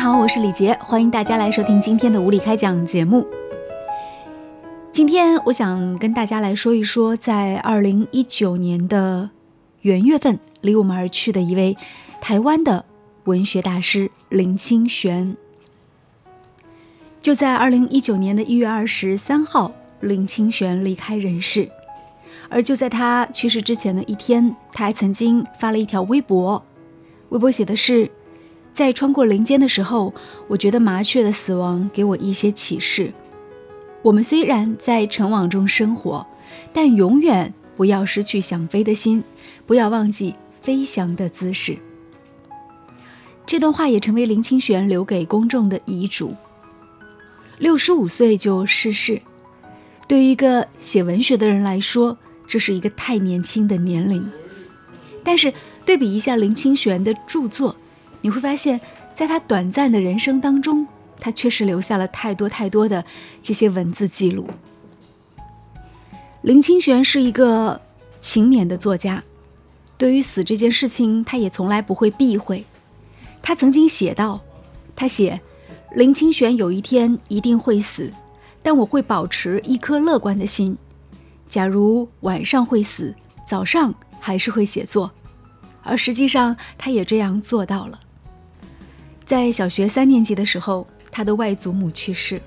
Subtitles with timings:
[0.00, 3.28] 好，我是李杰，欢迎大家来收听今天的无理开讲节目。
[4.90, 9.28] 今天我想跟大家来说一说，在二零一九年的
[9.82, 11.76] 元月份离我们而去的一位
[12.18, 12.82] 台湾的
[13.24, 15.36] 文学大师林清玄。
[17.20, 21.68] 就在二零一九年的一月二十三号，林清玄离开人世。
[22.48, 26.64] 而就在他去世之前的一天，他还曾经发了一条微博，
[27.28, 28.10] 微博写的是。
[28.72, 30.14] 在穿过林间的时候，
[30.48, 33.12] 我觉得麻雀的死亡给我一些启示。
[34.02, 36.26] 我们虽然在尘网中生活，
[36.72, 39.22] 但永远不要失去想飞的心，
[39.66, 41.76] 不要忘记飞翔的姿势。
[43.44, 46.34] 这段话也成为林清玄留给公众的遗嘱。
[47.58, 49.20] 六十五岁就逝世，
[50.08, 54.26] 对于一个写文学的人来说，这是一个太年轻的年龄。
[55.22, 55.52] 但是
[55.84, 57.76] 对比一下林清玄的著作。
[58.20, 58.80] 你会发现，
[59.14, 60.86] 在他短暂的人生当中，
[61.18, 63.04] 他确实留下了太多太多的
[63.42, 64.46] 这些文字记录。
[66.42, 67.80] 林清玄是一个
[68.20, 69.22] 勤勉的作家，
[69.98, 72.64] 对于死这件事情，他也从来不会避讳。
[73.42, 74.40] 他曾经写道
[74.96, 75.40] ：“他写
[75.94, 78.12] 林清玄有一天一定会死，
[78.62, 80.76] 但我会保持一颗乐观的心。
[81.48, 83.14] 假如晚上会死，
[83.46, 85.10] 早上还是会写作。”
[85.82, 87.98] 而实际上，他也这样做到了。
[89.30, 92.42] 在小学三年级的时候，他的外祖母去世，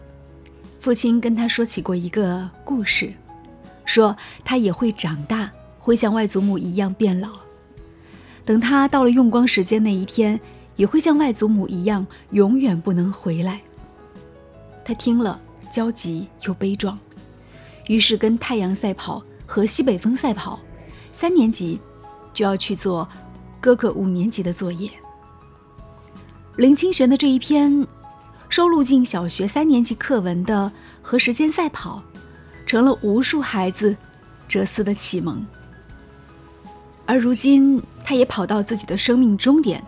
[0.82, 3.14] 父亲跟他说起过一个故事，
[3.86, 7.30] 说他也会长大，会像外祖母一样变老。
[8.44, 10.38] 等他到了用光时间那一天，
[10.76, 13.62] 也会像外祖母一样，永远不能回来。
[14.84, 15.40] 他听了，
[15.72, 17.00] 焦急又悲壮，
[17.88, 20.60] 于是跟太阳赛跑和西北风赛跑。
[21.14, 21.80] 三年级
[22.34, 23.08] 就要去做
[23.62, 24.92] 哥哥五年级的作业。
[26.56, 27.88] 林清玄的这一篇
[28.48, 30.72] 收录进小学三年级课文的
[31.02, 32.04] 《和时间赛跑》，
[32.70, 33.96] 成了无数孩子
[34.48, 35.44] 哲思的启蒙。
[37.08, 39.84] 而如今，他也跑到自己的生命终点，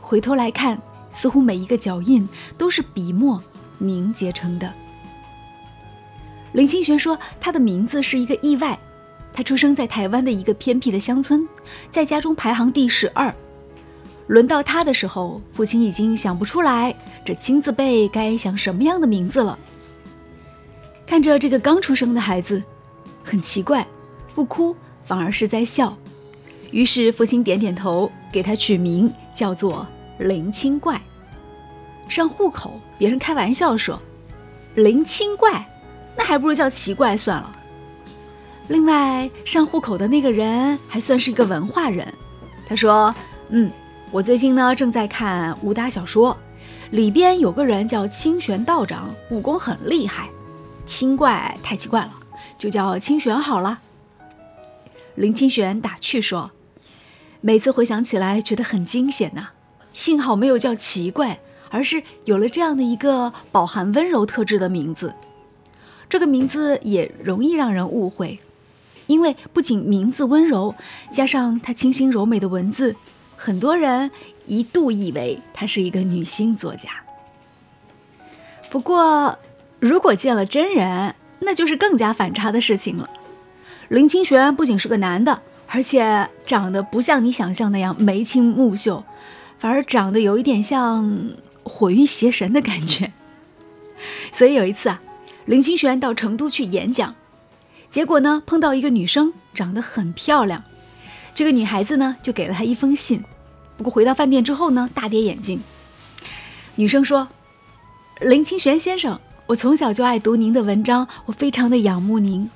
[0.00, 0.76] 回头来看，
[1.12, 2.28] 似乎每一个脚印
[2.58, 3.40] 都是笔墨
[3.78, 4.72] 凝结成的。
[6.54, 8.76] 林清玄说：“他的名字是一个意外，
[9.32, 11.48] 他出生在台湾的一个偏僻的乡村，
[11.88, 13.32] 在家中排行第十二。”
[14.26, 19.58] 轮到他的时候，父亲已经想不出来这亲字辈该想什么样的名字了。
[21.06, 22.62] 看着这个刚出生的孩子，
[23.22, 23.86] 很奇怪，
[24.34, 24.74] 不哭
[25.04, 25.94] 反而是在笑。
[26.70, 29.86] 于是父亲点点头，给他取名叫做
[30.18, 31.00] 林清怪。
[32.08, 34.00] 上户口，别人开玩笑说
[34.74, 35.64] ：“林清怪，
[36.16, 37.54] 那还不如叫奇怪算了。”
[38.68, 42.10] 另外，上户口的那个人还算是一个文化人，
[42.66, 43.14] 他说
[43.50, 43.70] ：“嗯。”
[44.14, 46.36] 我最近呢正在看武打小说，
[46.92, 50.28] 里边有个人叫清玄道长，武功很厉害。
[50.86, 52.12] 清怪太奇怪了，
[52.56, 53.80] 就叫清玄好了。
[55.16, 56.52] 林清玄打趣说
[57.42, 59.48] ：“每次回想起来，觉得很惊险呐。
[59.92, 65.12] 幸好没有叫奇怪，而是有了这样的一个饱含温柔特质的名字。
[66.08, 68.38] 这个名字也容易让人误会，
[69.08, 70.72] 因为不仅名字温柔，
[71.10, 72.94] 加上他清新柔美的文字。”
[73.36, 74.10] 很多人
[74.46, 76.90] 一度以为她是一个女性作家，
[78.70, 79.38] 不过
[79.80, 83.08] 如果见了真人，那就是更加反差的事情了。
[83.88, 89.04] 林清玄不仅是个男的，而且长得不像你想象那样眉清目秀，
[89.58, 91.30] 反而长得有一点像
[91.62, 93.12] 火云邪神的感觉。
[94.32, 95.00] 所以有一次啊，
[95.44, 97.14] 林清玄到成都去演讲，
[97.90, 100.64] 结果呢碰到一个女生，长得很漂亮，
[101.34, 103.22] 这个女孩子呢就给了他一封信。
[103.76, 105.60] 不过回到饭店之后呢，大跌眼镜。
[106.76, 107.28] 女生说
[108.22, 112.48] ：“林清玄先生，我从小就爱读您的文章，我非常的仰慕您。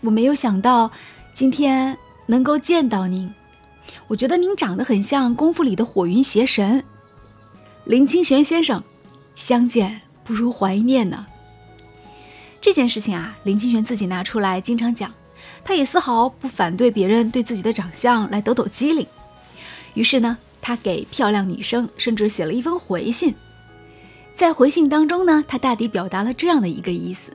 [0.00, 0.90] 我没有想到
[1.34, 3.32] 今天能够见到您，
[4.08, 6.82] 我觉得您长得很像功夫里的火云邪神。
[7.84, 8.82] 林清玄先生，
[9.34, 11.26] 相见不如怀念呢。
[12.60, 15.12] 这件事情啊，林清玄自己拿出来经常讲，
[15.64, 19.06] 他也丝毫不反对别人对自己的长相来抖抖机灵。
[19.94, 20.38] 于是呢。
[20.64, 23.34] 他给漂亮女生甚至写了一封回信，
[24.32, 27.32] 在回信当中呢，他大抵表达了这样的一个意思：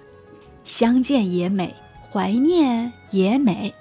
[0.63, 1.75] 相见也美，
[2.09, 3.74] 怀念也美。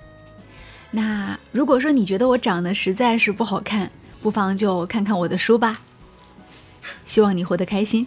[0.91, 3.89] 那如果说你觉得我长得实在是不好看，
[4.21, 5.81] 不妨就看看我的书吧。
[7.05, 8.05] 希望你活得开心。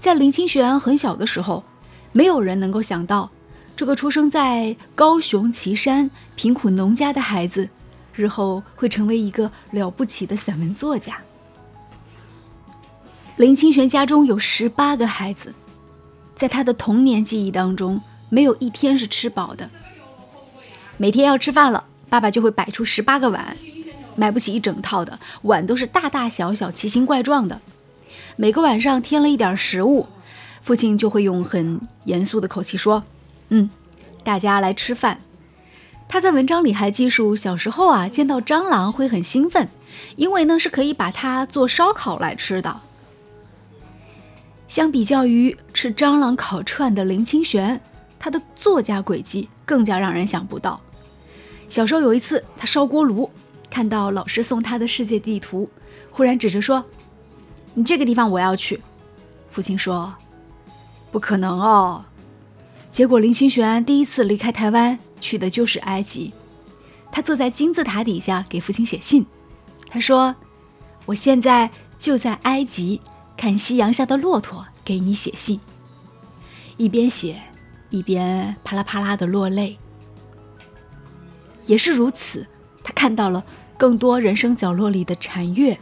[0.00, 1.64] 在林清玄很小的时候，
[2.12, 3.28] 没有人能够想到，
[3.76, 7.68] 这个出生在高雄旗山贫苦农家的孩子。
[8.14, 11.18] 日后会成为一个了不起的散文作家。
[13.36, 15.52] 林清玄家中有十八个孩子，
[16.34, 18.00] 在他的童年记忆当中，
[18.30, 19.68] 没有一天是吃饱的。
[20.96, 23.54] 每天要吃饭了，爸爸就会摆出十八个碗，
[24.14, 27.60] 买不起一整套的碗，都是大大小小、奇形怪状的。
[28.36, 30.06] 每个碗上添了一点食物，
[30.62, 33.04] 父亲就会用很严肃的口气说
[33.48, 33.70] ：“嗯，
[34.24, 35.20] 大家来吃饭。”
[36.08, 39.68] 他在文章里还记述，小时候啊，见到蟑螂会很兴奋，
[40.14, 42.80] 因为呢是可以把它做烧烤来吃的。
[44.68, 47.80] 相比较于吃蟑螂烤串的林清玄，
[48.20, 50.80] 他的作家轨迹更加让人想不到。
[51.68, 53.28] 小时候有一次，他烧锅炉，
[53.68, 55.68] 看到老师送他的世界地图，
[56.12, 56.84] 忽然指着说
[57.74, 58.80] ：“你这个地方我要去。”
[59.50, 60.14] 父亲说
[61.10, 62.04] ：“不可能哦。”
[62.90, 64.98] 结果林清玄第一次离开台湾。
[65.18, 66.30] 去的就是埃及，
[67.10, 69.24] 他坐在金字塔底下给父亲写信。
[69.88, 70.36] 他说
[71.06, 73.00] ：“我现在就在埃及，
[73.34, 75.58] 看夕阳下的骆驼，给你写信。”
[76.76, 77.42] 一边写，
[77.88, 79.78] 一边啪啦啪啦的落泪。
[81.64, 82.46] 也是如此，
[82.84, 83.42] 他看到了
[83.78, 85.76] 更多人生角落里的禅悦。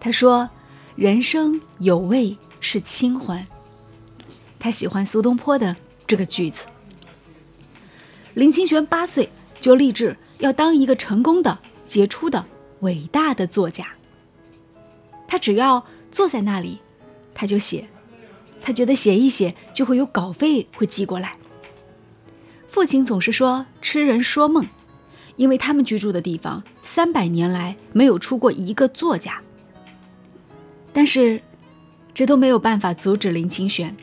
[0.00, 0.48] 他说
[0.96, 3.46] ：“人生有味是清欢。”
[4.58, 6.64] 他喜欢苏东坡的这个句子。
[8.34, 9.28] 林清玄八岁
[9.60, 12.44] 就立志要当一个成功的、杰出的、
[12.80, 13.86] 伟大的作家。
[15.28, 16.78] 他只要坐在那里，
[17.34, 17.88] 他就写。
[18.60, 21.36] 他觉得写一写就会有稿费会寄过来。
[22.68, 24.64] 父亲总是说痴人说梦，
[25.36, 29.40] 因为他们居住的地方三百年来没有出过一个作家。
[30.92, 31.42] 但是，
[32.14, 33.96] 这都没有办法阻止林清玄。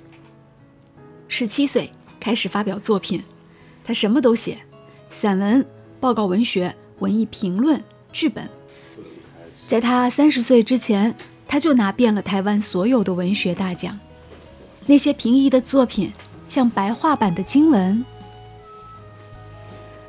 [1.29, 1.89] 十七岁
[2.19, 3.23] 开始发表作品。
[3.85, 4.57] 他什么都写，
[5.09, 5.65] 散文、
[5.99, 7.81] 报告文学、文艺评论、
[8.11, 8.47] 剧本。
[9.67, 11.15] 在他三十岁之前，
[11.47, 13.97] 他就拿遍了台湾所有的文学大奖。
[14.85, 16.11] 那些平易的作品，
[16.47, 18.03] 像白话版的经文。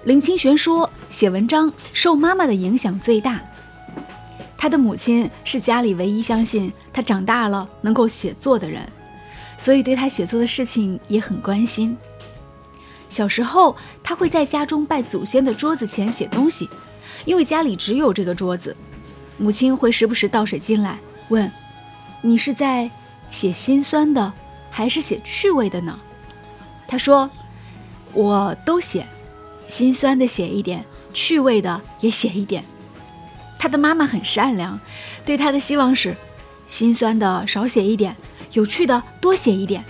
[0.04, 3.40] 林清玄说，写文章受妈妈的影响最大。
[4.56, 8.80] 他的母亲是家里唯一相信他长大了能够写作的人，
[9.62, 11.96] 所以对他写作的事情也很关心。
[13.08, 16.68] 小时候，他会在家中拜祖先的桌子前写东西，
[17.24, 18.74] 因为家里只有这个桌子。
[19.36, 20.98] 母亲会时不时倒水进来，
[21.28, 21.50] 问
[22.22, 22.90] ：“你是在
[23.28, 24.32] 写心酸的，
[24.70, 25.98] 还是写趣味的呢？”
[26.86, 27.28] 他说
[28.14, 29.06] ：“我都写，
[29.66, 32.64] 心酸的写一点，趣味的也写一点。”
[33.58, 34.78] 他的妈妈很善良，
[35.24, 36.14] 对他的希望是：
[36.70, 38.16] 心酸的少写一点，
[38.52, 39.84] 有趣的多写一点。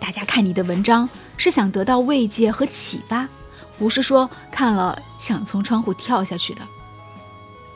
[0.00, 1.08] 大家看你的文章。
[1.36, 3.28] 是想得到慰藉和启发，
[3.76, 6.60] 不是说看了想从窗户跳下去的。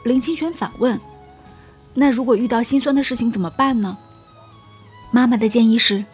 [0.04, 0.98] 林清玄反问
[1.92, 3.98] ：“那如果遇到心酸的事情怎么办呢？”
[5.10, 6.04] 妈妈的建议是：“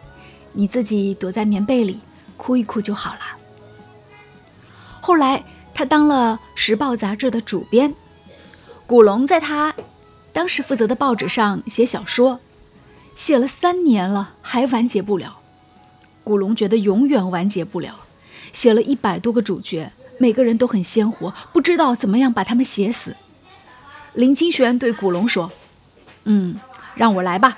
[0.53, 1.99] 你自己躲在棉被里
[2.35, 3.19] 哭一哭就好了。”
[4.99, 5.43] 后来
[5.75, 7.93] 他当了《时报》杂志的主编，
[8.87, 9.71] 古龙在他
[10.35, 12.41] 当时负责的报纸上写小说，
[13.15, 15.39] 写了三年了还完结不了。
[16.25, 18.01] 古龙觉得永远完结不了，
[18.51, 23.15] 写了一百多个主角，每个人都很鲜活，不知道怎么样把他们写死。
[24.13, 25.53] 林清玄对古龙说
[26.25, 26.59] ：“嗯，
[26.95, 27.57] 让我来吧。”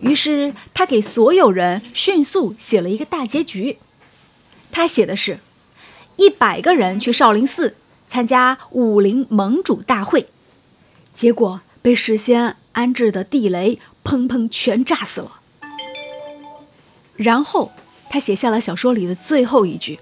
[0.00, 3.78] 于是他给所有人迅速写了一个大结局。
[4.70, 5.38] 他写的是：
[6.16, 7.76] 一百个人去少林寺
[8.10, 10.26] 参加武林盟主大会，
[11.14, 15.40] 结果被事先安置的地雷砰砰全炸死了。
[17.16, 17.72] 然后，
[18.08, 19.98] 他写下了小说里的最后一句：“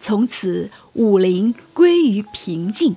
[0.00, 2.94] 从此武林归于平静。”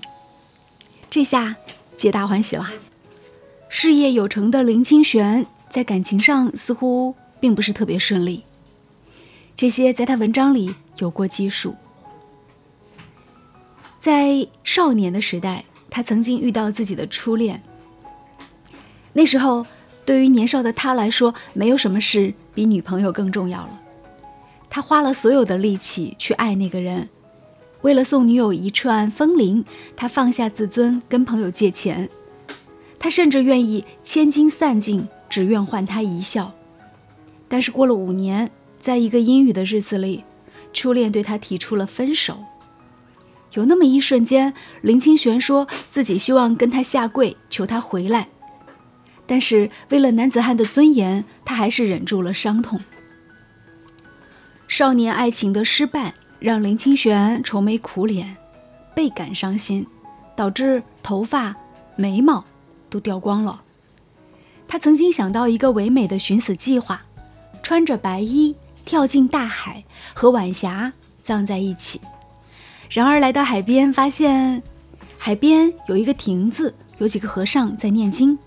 [1.10, 1.56] 这下
[1.96, 2.70] 皆大欢喜了。
[3.70, 8.44] 事业有成的林清玄，在感情上似乎并不是特别顺利。
[9.56, 11.76] 这些在他文章里有过记述。
[14.00, 17.62] 在少年的时代，他曾经遇到自己的初恋。
[19.18, 19.66] 那时候。
[20.08, 23.82] 对于年少的他来说，没有什么事比女朋友更重要了。
[24.70, 27.10] 他花了所有的力气去爱那个人，
[27.82, 29.66] 为了送女友一串风铃，
[29.98, 32.08] 他放下自尊跟朋友借钱，
[32.98, 36.54] 他甚至愿意千金散尽，只愿换她一笑。
[37.50, 40.24] 但是过了五年，在一个阴雨的日子里，
[40.72, 42.38] 初恋对他提出了分手。
[43.56, 48.30] 有那么一瞬间，林清玄说自己希望跟他下跪，求他回来。
[49.28, 52.80] 但是为了男子汉的尊严，他还是忍住了伤痛。
[54.68, 58.36] 少年爱情的失败让林清玄愁眉苦脸，
[58.96, 59.86] 倍感伤心，
[60.36, 61.56] 导致头发、
[61.96, 62.44] 眉毛
[62.90, 63.62] 都掉光了。
[64.68, 67.02] 他曾经想到一个唯美的寻死计划，
[67.64, 68.56] 穿着白衣
[68.86, 70.92] 跳进大海，和晚霞
[71.22, 72.00] 葬在一起。
[72.90, 74.62] 然而来到海边，发现
[75.18, 78.38] 海边有一个亭子，有几个和尚在念经。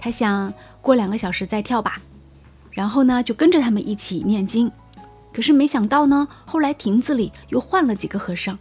[0.00, 2.00] 他想过两个小时再跳吧，
[2.72, 4.70] 然后呢就跟着他们一起念经。
[5.32, 8.58] 可是没想到呢，后来亭子里又换了几个和尚。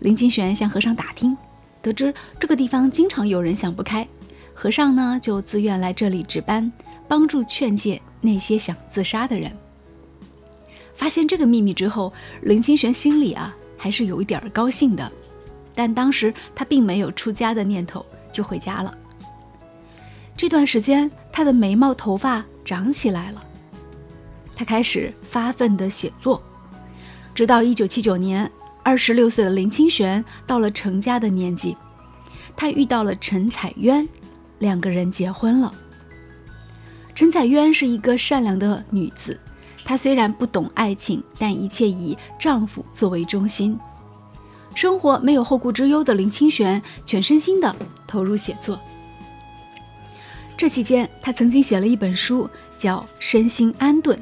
[0.00, 1.34] 林清玄向和尚打听，
[1.80, 4.06] 得知这个地方经常有人想不开。
[4.52, 6.70] 和尚呢，就自愿来这里值班，
[7.06, 9.50] 帮助劝诫那些想自杀的人。
[10.94, 15.10] 发现这个秘密之后，林清玄心里啊还是有一点高兴的，
[15.74, 18.96] 但当时他并没有出家的念头，就回家了。
[20.36, 23.42] 这段时间，他的眉毛、头发长起来了，
[24.54, 26.42] 他开始发奋的写作，
[27.34, 28.50] 直到一九七九年，
[28.82, 31.74] 二十六岁的林清玄到了成家的年纪，
[32.54, 34.06] 他遇到了陈彩渊。
[34.58, 35.70] 两个人结婚了。
[37.14, 39.38] 陈彩渊是一个善良的女子，
[39.84, 43.78] 她虽然不懂爱情，但一切以丈夫作为中心。
[44.74, 47.76] 生活没有后顾之忧的林清玄，全身心的
[48.06, 48.80] 投入写作。
[50.56, 52.48] 这期间，他曾经写了一本书，
[52.78, 54.18] 叫《身心安顿》。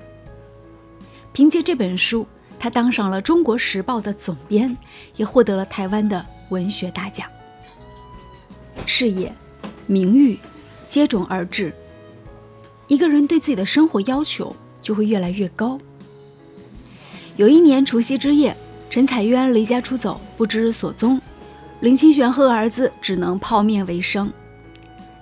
[1.33, 2.27] 凭借这本书，
[2.59, 4.77] 他当上了《中国时报》的总编，
[5.17, 7.29] 也获得了台湾的文学大奖。
[8.87, 9.33] 事业。
[9.87, 10.39] 名誉
[10.89, 11.71] 接踵而至，
[12.87, 15.79] 一个人对自己的生活要求就会越来越高。
[17.37, 18.57] 有一年除夕之夜，
[18.89, 21.21] 陈彩渊离家出走，不知所踪，
[21.81, 24.33] 林清玄和儿子只能泡面为生。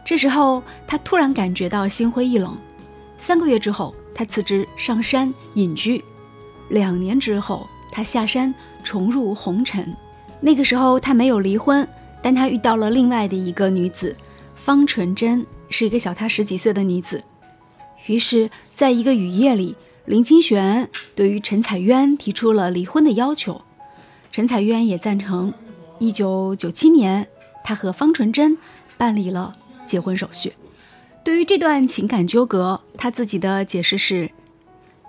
[0.05, 2.57] 这时候，他突然感觉到心灰意冷。
[3.19, 6.03] 三个月之后，他辞职上山隐居。
[6.69, 9.95] 两年之后，他下山重入红尘。
[10.41, 11.87] 那个时候，他没有离婚，
[12.21, 14.17] 但他遇到了另外的一个女子。
[14.55, 17.21] 方纯真是一个小他十几岁的女子，
[18.07, 23.61] 于是，在一个雨夜里，林清玄对于陈彩渊提出了离婚的要求，
[24.31, 25.53] 陈彩渊也赞成。
[25.99, 27.27] 一九九七年，
[27.65, 28.57] 他和方纯真
[28.97, 30.53] 办理了结婚手续。
[31.25, 34.31] 对于这段情感纠葛，他自己的解释是：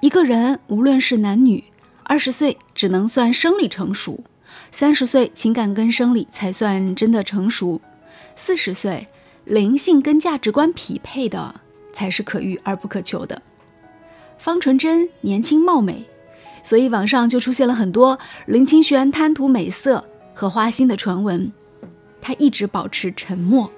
[0.02, 1.64] 一个人无论是男女，
[2.04, 4.24] 二十岁只能算生理成熟，
[4.72, 7.82] 三十岁情感跟生理才算真的成熟，
[8.36, 9.08] 四十岁。
[9.46, 11.54] 灵性跟价值观匹配的
[11.92, 13.42] 才是可遇而不可求的。
[14.38, 16.06] 方纯真年轻貌美，
[16.64, 20.02] 所以网上就出现了很多林清玄贪图美色
[20.34, 21.52] 和花心的传闻。
[22.22, 23.70] 他一直保持沉默，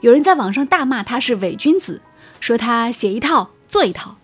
[0.00, 2.00] 有人在网上大骂他是伪君子，
[2.40, 4.16] 说他写一套做一套。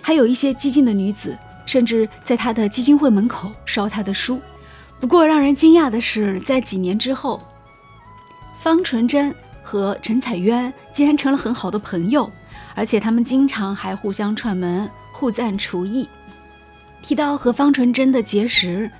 [0.00, 4.40] 还有一些激进的女子，甚至在他的基金会门口烧他的书。
[5.00, 7.40] 不过让人惊讶的是，在几年之后，
[8.60, 9.34] 方纯真。
[9.64, 12.28] 和陈彩渊竟然成了很好的朋友，
[12.74, 16.06] 而且他们经常还互相串门、互赞厨艺。
[17.00, 18.90] 提到和方纯真的结识，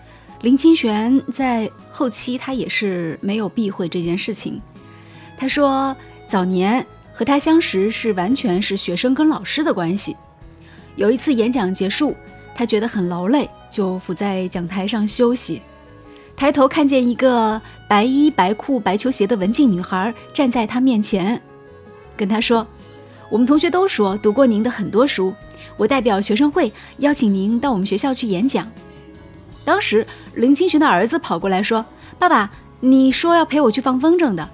[0.41, 4.63] 林清玄在后期他也是没有避讳这件事情。
[5.43, 5.97] 他说，
[6.29, 10.17] 早年和他相识是完全是学生跟老师的关系。
[10.95, 12.15] 有一次演讲结束，
[12.55, 15.61] 他觉得很劳累，就伏在讲台上休息。
[16.37, 21.43] 抬头看见一个白衣白裤白球鞋的文静女孩站在他面前，
[22.17, 22.65] 跟他说
[23.29, 25.35] ：“我们同学都说读过您的很多书，
[25.77, 28.71] 我代表学生会邀请您到我们学校去演讲。”
[29.67, 30.07] 当时
[30.37, 31.85] 林清玄的儿子跑过来说
[32.17, 34.49] ：“爸爸，你说要陪我去放风筝的。”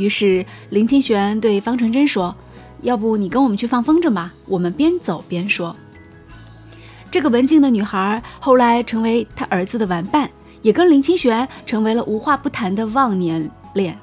[0.00, 2.34] 于是林清玄对方纯真说
[2.82, 5.76] ：“要不你跟我们去放风筝吧？”我们边走边说。
[7.10, 10.28] 这个文静的女孩后来成为他儿子的玩伴。
[10.62, 13.98] 也跟林清玄成为了无话不谈的忘年恋。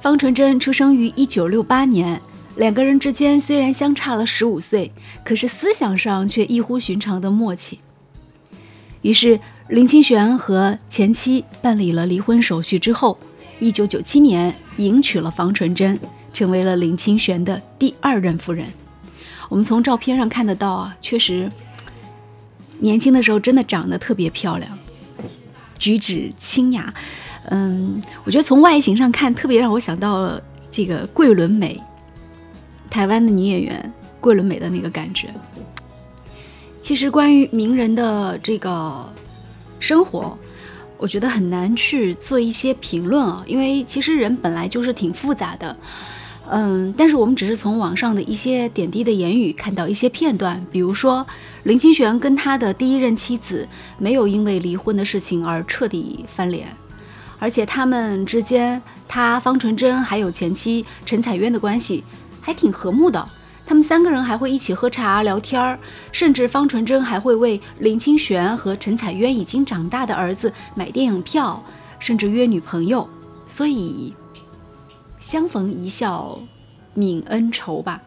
[0.00, 2.20] 方纯真出生于一九六八年，
[2.56, 4.92] 两个人之间虽然相差了十五岁，
[5.24, 7.80] 可是思想上却异乎寻常的默契。
[9.00, 13.18] 于是林清玄和前妻办理了离婚手续之后，
[13.58, 15.98] 一九九七年迎娶了房纯珍，
[16.32, 18.66] 成为了林清玄的第二任夫人。
[19.48, 21.50] 我们从照片上看得到啊，确实
[22.78, 24.78] 年轻的时候真的长得特别漂亮。
[25.78, 26.92] 举止清雅，
[27.50, 31.80] 嗯，我觉得从外形上看，特别让我想到了这个桂纶镁，
[32.90, 35.28] 台湾的女演员桂纶镁的那个感觉。
[36.82, 39.12] 其实关于名人的这个
[39.80, 40.36] 生活，
[40.98, 45.76] 我觉得很难去做一些评论啊，因为其实人本来就是挺复杂的。
[46.48, 51.26] 嗯，但是我们只是从网上的一些点滴的言语看到一些片段，比如说
[51.64, 56.68] 林清玄跟他的第一任妻子没有因为离婚的事情而彻底翻脸，
[57.40, 62.04] 而且他们之间，他方纯珍还有前妻陈彩渊的关系
[62.40, 63.28] 还挺和睦的。
[63.66, 65.76] 他们三个人还会一起喝茶聊天儿，
[66.12, 71.60] 甚至方纯真还会为林清玄和陈彩渊已经长大的儿子买电影票，
[71.98, 73.08] 甚至约女朋友。
[73.48, 74.14] 所以，
[75.18, 76.40] 相逢一笑
[76.96, 78.00] 泯恩仇吧。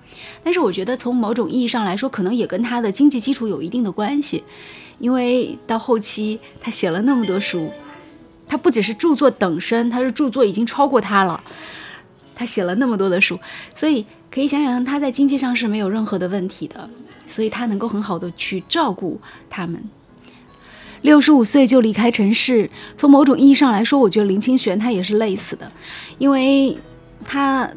[0.44, 4.44] 但是我觉得从某种意义上来说，可能也跟他的经济基础有一定的关系，
[4.98, 7.70] 因为到后期他写了那么多书，
[8.48, 11.44] 他不只是著作等身，他是著作已经超过他了。
[12.40, 13.38] 他写了那么多的书，
[13.76, 16.90] 所以可以想想他在经济上是没有任何的问题的，
[17.26, 19.20] 所以他能够很好的去照顾
[19.50, 19.84] 他们。
[21.02, 25.70] 六十五岁就离开尘世，从某种意义上来说，我觉得林清玄他也是累死的，
[26.18, 26.78] 因为
[27.26, 27.70] 他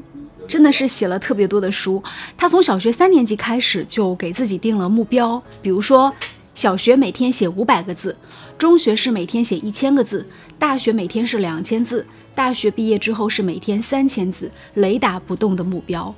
[0.46, 2.00] 真的是写了特别多的书。
[2.36, 6.14] 他从小学三年级开始就给自己定了目标，比如说
[6.54, 8.16] 小学每天写五百个字，
[8.56, 10.24] 中学是每天写一千个字，
[10.56, 12.06] 大学每天是两千字。
[12.34, 16.14] 大学毕业之后是每天三千字，雷打不动的目标，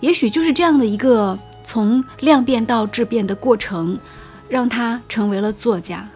[0.00, 3.98] 也许就是这样的一个从量变到质变的过程，
[4.48, 6.08] 让他成为了作家。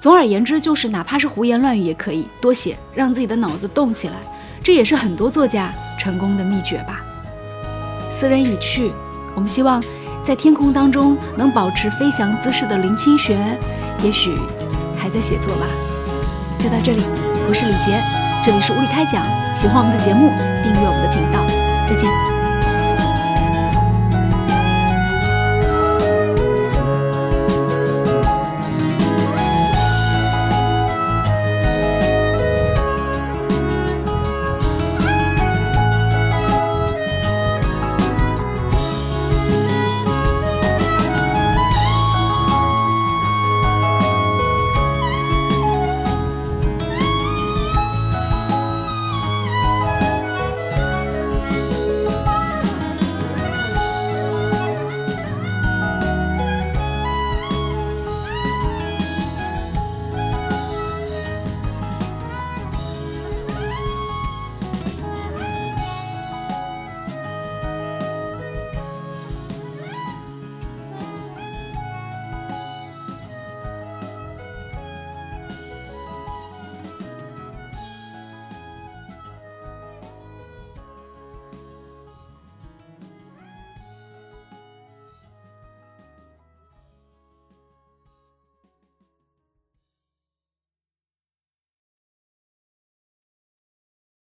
[0.00, 4.14] 总而言之，就是哪怕是胡言乱语也可以多写，让自己的脑子动起来，
[4.62, 7.00] 这也是很多作家成功的秘诀吧。
[8.10, 8.92] 斯人已去，
[9.34, 9.82] 我们希望
[10.22, 13.58] 在天空当中能保持飞翔姿势的林清玄，
[14.02, 14.34] 也许
[14.96, 15.66] 还在写作吧。
[16.58, 17.02] 就到这里，
[17.48, 18.23] 我是李杰。
[18.44, 19.24] 这里是物理开讲，
[19.54, 21.46] 喜欢我们的节目，订阅我们的频道，
[21.88, 22.43] 再见。